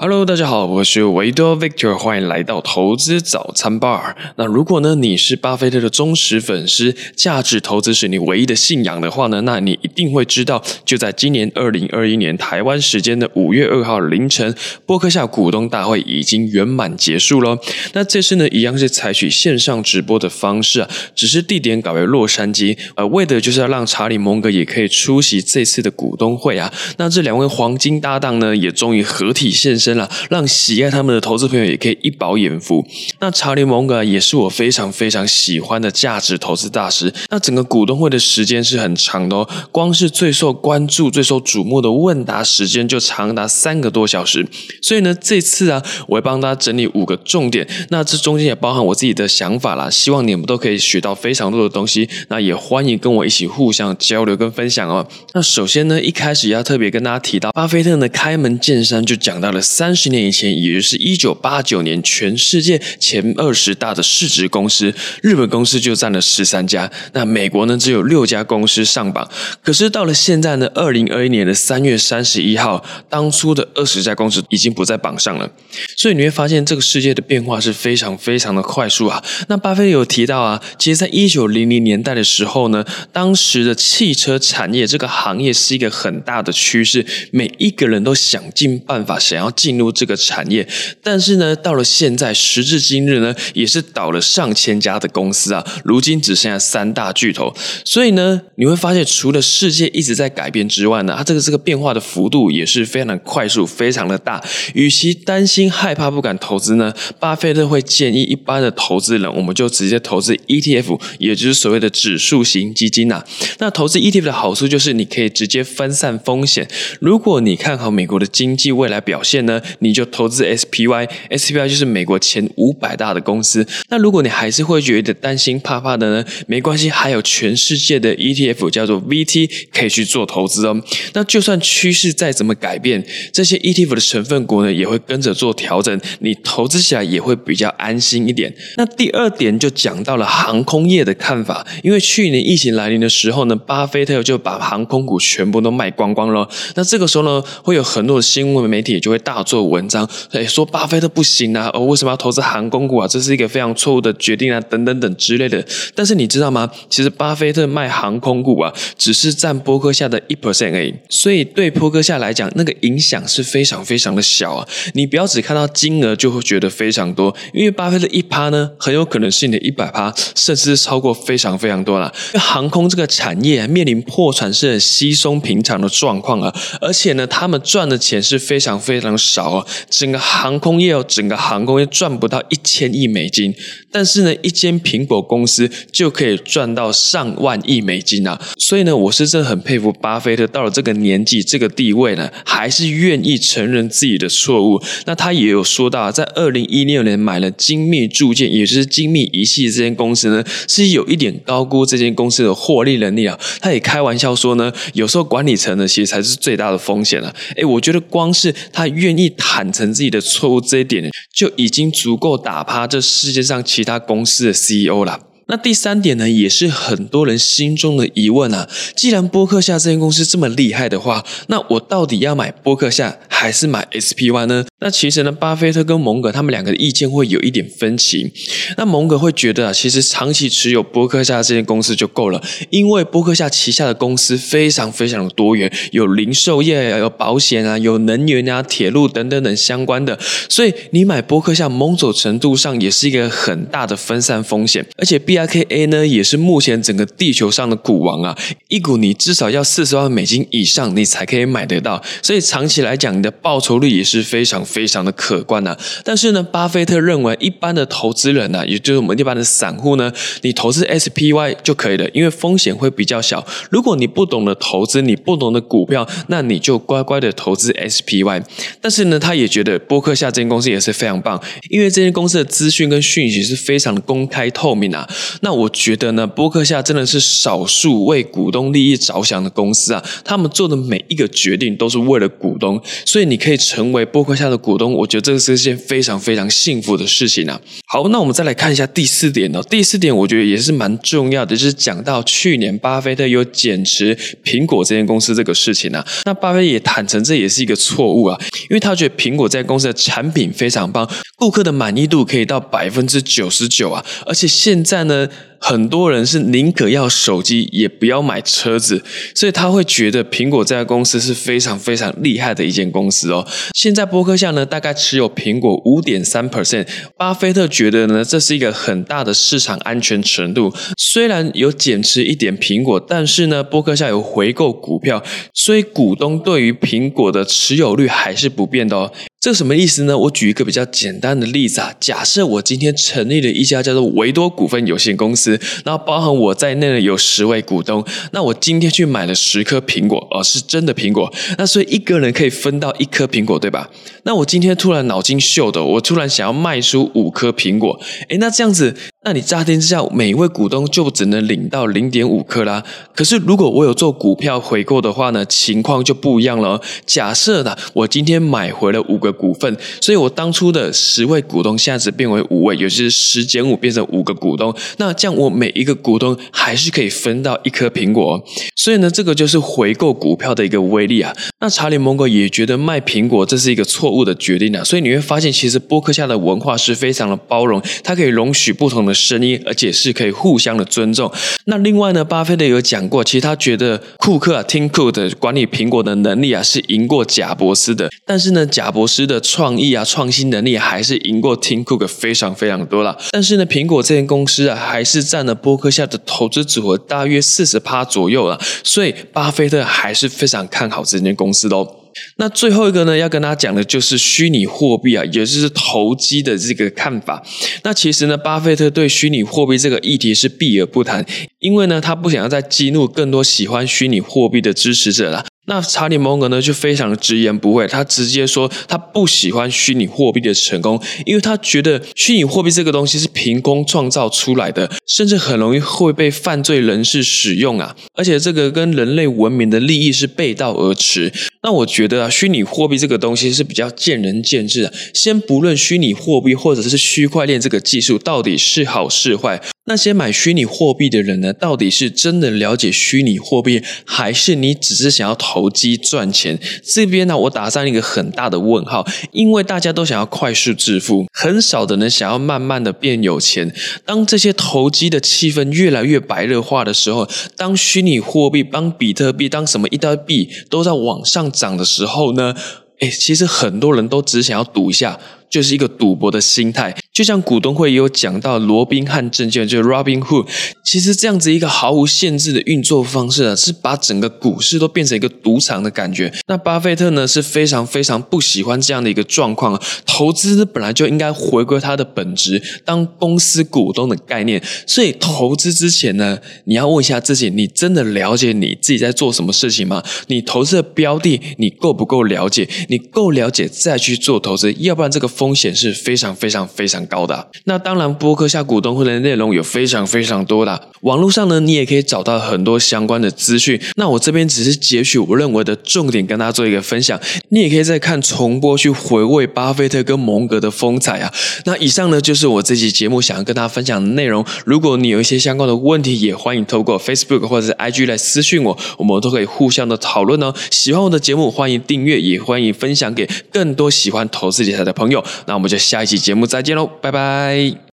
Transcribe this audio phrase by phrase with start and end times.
[0.00, 4.14] Hello，大家好，我是维多 Victor，欢迎来到投资早餐 bar。
[4.36, 14.54] 那如果呢你是巴菲特的忠实粉丝，价值投资是你唯一的信仰的话呢，那你一定会知道，就在今年二零二一年台湾时间的五月二号凌晨，
[14.86, 17.58] 波克夏股东大会已经圆满结束了。
[17.94, 26.72] 那这次呢，一样是采取线上直播的方式啊，只是地点改为洛杉矶，呃，为的就是要让查理蒙格也可以出席这次的股东会啊。
[26.98, 29.87] 那这两位黄金搭档呢，也终于合体现身。
[29.96, 32.86] 了，让喜爱他们的投资朋友也可以一饱眼福。
[33.20, 37.12] 那查理蒙格也是我非常非常喜欢的价值投资大师。
[37.30, 44.46] 那整个股东会的时间是很长的哦，光是最受关注、最受瞩目的问答时间就长达三个多小时。
[44.82, 47.66] 所以呢，这次啊，我会帮大家整理五个重点。
[47.90, 52.08] 那这中间也包含我自己的想法啦，希望你们都可以学到非常多的东西。
[52.28, 55.06] 那也欢迎跟我一起互相交流跟分享哦。
[55.34, 59.60] 那首先呢，一开始要特别跟大家提到，巴菲特呢开门见山就讲到了。
[59.78, 66.90] 三十年以前，也就是一九八九年，全世界前二十大的市值公司，日本公司就占了十三家。
[67.12, 69.30] 那美国呢，只有六家公司上榜。
[69.62, 75.48] 可是到了现在呢，二零二一年的三月三十一号，当初的二十家公司已经不在榜上了。
[75.96, 79.22] 所以你会发现，这个世界的变化是非常非常的快速啊。
[79.46, 89.67] 那巴菲特有提到啊，其实在一九零零年代的时候呢，当时的汽车产业这个行业是一个很大的趋势，每一个人都想尽办法想要进。
[89.68, 90.66] 进入这个产业，
[91.02, 97.54] 但是呢，到了现在，时至今日呢，也是倒了上千家的公司啊，如今只剩下三大巨头。
[97.84, 104.42] 所以呢，你会发现，除了世界一直在改变之外呢，它这个这个变化的幅度也是非常的快速，非常的大。
[104.72, 113.22] 与其担心害怕不敢投资呢，巴菲特会建议一般的投资人，我们就直接投资 ETF，也就是所谓的指数型基金呐。
[113.58, 116.66] 那投资 ETF 的好处就是你可以直接分散风险。
[117.00, 119.57] 如果你看好美国的经济未来表现呢？
[119.80, 123.66] 你就投资 SPY，SPY 就是美国前五百大的公司。
[123.88, 126.24] 那如果你还是会觉得担心怕怕的呢？
[126.46, 130.80] 没关系，还有全世界的 ETF 叫做 VT 可以去做投资哦。
[131.14, 138.54] 那就算趋势再怎么改变，这些 ETF 的成分股呢也会跟着做调整，你投资起来也会比较安心一点。
[138.76, 146.48] 那第二点就讲到了航空业的看法，因为去年疫情来临的时候呢，巴菲特就把航空股全部都卖光光了。
[146.74, 149.38] 那这个时候呢，会有很多的新闻媒体就会大。
[149.48, 153.08] 做文章，哎，说巴菲特不行啊，哦，为什么要投资航空股啊？
[153.08, 155.64] 这是一个非常错误的决定啊，等等等之类的。
[155.94, 156.70] 但是你知道吗？
[156.90, 164.68] 其实巴菲特卖航空股啊，只是占波克夏的一 percent 而已，所以对波克夏来讲，那个影响是非常非常的小啊。
[164.92, 172.12] 你不要只看到金额就会觉得非常多，因为巴菲特一趴呢，很有可能是你的一百趴，甚至超过非常非常多了。
[172.28, 179.37] 因为航空这个产业面临破产是很稀松平常的状况啊，而且呢，他们赚的钱是非常非常少。
[179.38, 183.54] 少哦，整个航空业哦，整个航空业赚不到一千亿美金，
[183.92, 188.40] 但是呢，一间苹果公司就可以赚到上万亿美金啊！
[188.58, 194.82] 所以呢，我是真的很佩服巴菲特，到了这个年纪、这个地位呢，还是愿意承认自己的错误。
[195.06, 203.38] 那他也有说到，在二零一六年买了精密铸件，也就是精密仪器这间公司呢，是有一点高估这间公司的获利能力啊。
[203.60, 207.32] 他也开玩笑说呢，有时候管理层呢，其实才是最大的风险啊。
[207.54, 209.27] 诶，我觉得光是他愿意。
[209.30, 215.27] 坦诚自己的错误这一点，就已经足够打趴这世界上其他公司的 CEO 了。
[215.50, 218.68] 那第三点呢，也是很多人心中的疑问啊。
[218.94, 224.66] 既然波克夏这间公司这么厉害的话，那我到底要买波克夏还是买 SPY 呢？
[224.80, 228.30] 那其实呢，巴菲特跟蒙格他们两个的意见会有一点分歧。
[228.76, 240.18] 那蒙格会觉得啊，其实长期持有波克夏这间公司就够了，因为波克夏旗下的公司非常非常的多元，有零售业，有保险啊，有能源啊，铁路等等等相关的。
[240.50, 245.37] 所以你买波克夏，某种程度上也是一个很大的分散风险，而且必。
[245.46, 248.36] K a 呢也是目前整个地球上的股王啊，
[248.68, 255.76] 一股你至少要四十万美金以上，你才可以买得到，所以长期来讲，你的报酬率也是非常非常的可观呐。
[256.04, 260.12] 但是呢，巴菲特认为一般的投资人呢，也就是我们一般的散户呢，
[260.42, 263.46] 你投资 SPY 就可以了，因为风险会比较小。
[263.70, 268.42] 如果你不懂得投资，你不懂得股票，那你就乖乖的投资 SPY。
[268.80, 271.40] 但是呢，他也觉得波克夏这间公司也是非常棒，
[271.70, 275.08] 因为这间公司的资讯跟讯息是非常公开透明啊。
[275.40, 280.04] 那我觉得呢，波克夏真的是少数为股东利益着想的公司啊！
[280.24, 287.60] 他们做的每一个决定都是为了股东，所以你可以成为波克夏的股东，我觉得这个是件非常非常幸福的事情啊！
[287.90, 289.62] 好，那我们再来看一下第四点哦。
[289.62, 294.14] 第四点我觉得也是蛮重要的，就是讲到去年巴菲特有减持
[294.44, 296.06] 苹果这间公司这个事情啊。
[296.26, 298.38] 那巴菲特也坦诚这也是一个错误啊，
[298.68, 305.26] 因为他觉得苹果这家公司的产品非常棒，顾客的满意度可以到百分之九十九啊，而且现在呢。
[305.60, 309.02] 很多人是宁可要手机也不要买车子，
[309.34, 313.46] 所以他会觉得苹果这家公司是非常非常厉害的一间公司哦。
[313.74, 320.72] 现在波克夏呢大概持有苹果五点三 percent，巴菲特觉得呢这是一个很大的市场安全程度。
[320.96, 325.22] 虽然有减持一点苹果，但是呢波克夏有回购股票，
[325.52, 329.12] 所以股东对于苹果的持有率还是不变的哦。
[329.40, 330.18] 这什么意思呢？
[330.18, 343.88] 我举一个比较简单的例子啊，假设我今天成立了一家叫做维多股份有限公司，然后包含我在内的有十位股东，那我今天去买了十颗苹果，哦，是真的苹果，那所以一个人可以分到一颗苹果，对吧？
[344.24, 348.96] 那我今天突然脑筋秀的，我突然想要卖出五颗苹果，诶，那这样子。
[349.24, 352.84] 那你乍听之下，每一位股东就只能领到零点五克啦。
[353.12, 356.80] 可是如果我有做股票回购的话呢，情况就不一样了。
[357.04, 364.72] 假设呢，我今天买回了五个股份，所以我当初的十位股东现在只变为五位，也就是十减五变成五个股东。
[364.98, 368.40] 那这样我每一个股东还是可以分到一颗苹果。
[368.76, 371.34] 所以呢，这个就是回购股票的一个威力啊。
[371.60, 374.84] 那查理蒙格也觉得卖苹果这是一个错误的决定啊。
[374.84, 379.07] 所以你会发现，其实波克夏的文化是非常的包容，它可以容许不同的。
[379.14, 381.30] 声音，而且是可以互相的尊重。
[381.64, 388.10] 那另外呢，巴菲特有讲过，其实他觉得库克啊，Tim Cook 的管理苹果的能力啊，是赢过贾伯斯的。
[388.24, 393.16] 但是呢，贾伯斯的创意啊、创新能力还是赢过 Tim Cook 非常非常多了。
[393.30, 398.60] 但是呢，苹果这间公司啊，还是占了波克下的投资组合大约四十趴左右了。
[398.82, 401.96] 所以，巴菲特还是非常看好这间公司的哦。
[402.36, 407.42] 那最后一个呢，要跟大家讲的就是虚拟货币啊，也就是投机的这个看法。
[407.82, 411.24] 那其实呢，巴菲特对虚拟货币这个议题是避而不谈，
[411.58, 415.44] 因为呢，他不想要再激怒更多喜欢虚拟货币的支持者了。
[415.70, 431.30] 那查理蒙格呢，就非常直言不讳，他直接说他不喜欢虚拟货币的成功，因为他觉得虚拟货币这个东西是凭空创造出来的，甚至很容易会被犯罪人士使用啊，而且这个跟人类文明的利益是背道而驰。
[431.62, 434.92] 那我觉得啊，虚拟货币这个东西是比较见仁见智的。
[435.12, 439.60] 先不论虚拟货币或者是区块链这个技术到底是好是坏。
[439.88, 446.60] 那些买虚拟货币的人呢，到底是真的了解虚拟货币，还是你只是想要投机赚钱？
[446.84, 453.74] 这边呢，我打上一个很大的问号，因为大家都想要快速致富，很少的人想要慢慢的变有钱。
[454.04, 457.26] 当这些投机的气氛越来越白热化的时候，
[457.56, 462.54] 当虚拟货币、当比特币、当什么一堆币都在往上涨的时候呢？
[463.00, 465.18] 哎，其实很多人都只想要赌一下。
[465.50, 470.46] 就是一个赌博的心态，就像股东会也有讲到罗宾汉证券，就是 Robin Hood。
[470.84, 476.32] 其实这样子一个毫无限制的运作方式啊，是把整个股市都变成一个赌场的感觉。
[476.46, 479.82] 那巴菲特呢是非常非常不喜欢这样的一个状况。
[480.06, 484.62] 投资本来就应该回归它的本质，当公司股东的概念。
[484.86, 490.04] 所以投资之前呢，你要问一下自己：你真的了解你自己在做什么事情吗？
[490.28, 492.68] 你投资的标的你够不够了解？
[492.88, 495.26] 你够了解再去做投资，要不然这个。
[495.28, 497.48] 风险是非常非常非常高的。
[497.64, 500.88] 那当然，播客下股东会的内容有非常非常多的。
[501.02, 503.80] 网络上呢，你也可以找到很多相关的资讯。
[503.96, 507.18] 那我这边只是截取我认为的重点，跟大家做一个分享。
[507.50, 511.32] 你也可以再看重播去回味巴菲特跟蒙格的风采啊。
[511.64, 514.44] 那以上呢，就是我这期节目想要跟大家分享的内容。
[514.64, 520.52] 如果你有一些相关的问题，也欢迎透过 Facebook 或者是 IG 来私讯我，我们都可以互相的讨论哦。
[520.70, 525.24] 喜欢我的节目，欢迎订阅，也欢迎分享给更多喜欢投资理财的朋友。
[525.46, 527.78] 那我们就下一期节目再见喽，拜拜。